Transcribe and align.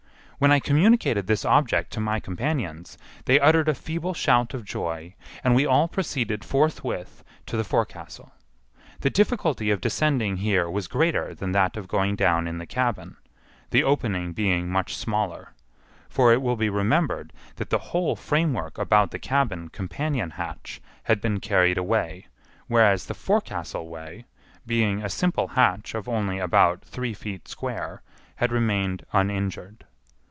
When 0.41 0.51
I 0.51 0.59
communicated 0.59 1.27
this 1.27 1.45
object 1.45 1.91
to 1.91 1.99
my 1.99 2.19
companions, 2.19 2.97
they 3.25 3.39
uttered 3.39 3.69
a 3.69 3.75
feeble 3.75 4.15
shout 4.15 4.55
of 4.55 4.65
joy, 4.65 5.13
and 5.43 5.53
we 5.53 5.67
all 5.67 5.87
proceeded 5.87 6.43
forthwith 6.43 7.23
to 7.45 7.55
the 7.55 7.63
forecastle. 7.63 8.31
The 9.01 9.11
difficulty 9.11 9.69
of 9.69 9.81
descending 9.81 10.37
here 10.37 10.67
was 10.67 10.87
greater 10.87 11.35
than 11.35 11.51
that 11.51 11.77
of 11.77 11.87
going 11.87 12.15
down 12.15 12.47
in 12.47 12.57
the 12.57 12.65
cabin, 12.65 13.17
the 13.69 13.83
opening 13.83 14.33
being 14.33 14.67
much 14.67 14.97
smaller, 14.97 15.53
for 16.09 16.33
it 16.33 16.41
will 16.41 16.55
be 16.55 16.71
remembered 16.71 17.33
that 17.57 17.69
the 17.69 17.77
whole 17.93 18.15
framework 18.15 18.79
about 18.79 19.11
the 19.11 19.19
cabin 19.19 19.69
companion 19.69 20.31
hatch 20.31 20.81
had 21.03 21.21
been 21.21 21.39
carried 21.39 21.77
away, 21.77 22.25
whereas 22.65 23.05
the 23.05 23.13
forecastle 23.13 23.87
way, 23.87 24.25
being 24.65 25.03
a 25.03 25.07
simple 25.09 25.49
hatch 25.49 25.93
of 25.93 26.09
only 26.09 26.39
about 26.39 26.81
three 26.83 27.13
feet 27.13 27.47
square, 27.47 28.01
had 28.37 28.51
remained 28.51 29.05
uninjured. 29.13 29.85